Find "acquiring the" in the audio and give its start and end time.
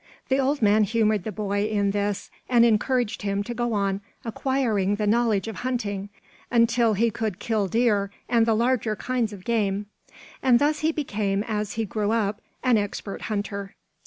4.25-5.05